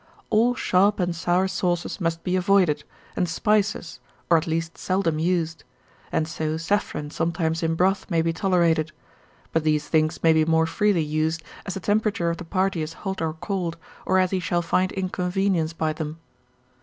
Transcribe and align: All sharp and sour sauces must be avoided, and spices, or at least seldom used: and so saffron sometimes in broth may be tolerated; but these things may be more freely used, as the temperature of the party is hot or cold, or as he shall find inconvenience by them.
All 0.31 0.55
sharp 0.55 0.99
and 0.99 1.15
sour 1.15 1.47
sauces 1.47 2.01
must 2.01 2.23
be 2.23 2.35
avoided, 2.35 2.83
and 3.15 3.29
spices, 3.29 3.99
or 4.31 4.37
at 4.37 4.47
least 4.47 4.75
seldom 4.75 5.19
used: 5.19 5.63
and 6.11 6.27
so 6.27 6.57
saffron 6.57 7.11
sometimes 7.11 7.61
in 7.61 7.75
broth 7.75 8.09
may 8.09 8.23
be 8.23 8.33
tolerated; 8.33 8.91
but 9.51 9.63
these 9.63 9.87
things 9.87 10.23
may 10.23 10.33
be 10.33 10.43
more 10.43 10.65
freely 10.65 11.03
used, 11.03 11.43
as 11.67 11.75
the 11.75 11.79
temperature 11.79 12.31
of 12.31 12.37
the 12.37 12.45
party 12.45 12.81
is 12.81 12.93
hot 13.05 13.21
or 13.21 13.33
cold, 13.33 13.77
or 14.03 14.17
as 14.17 14.31
he 14.31 14.39
shall 14.39 14.63
find 14.63 14.91
inconvenience 14.93 15.71
by 15.73 15.93
them. 15.93 16.17